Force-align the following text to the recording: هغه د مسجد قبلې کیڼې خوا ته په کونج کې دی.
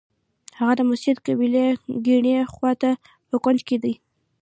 هغه 0.59 0.73
د 0.77 0.81
مسجد 0.89 1.15
قبلې 1.27 1.65
کیڼې 2.05 2.37
خوا 2.53 2.71
ته 2.81 2.89
په 3.29 3.35
کونج 3.43 3.59
کې 3.67 3.77
دی. 3.83 3.93